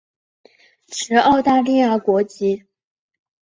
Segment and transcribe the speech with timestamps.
[0.87, 2.65] 持澳大利亚国籍。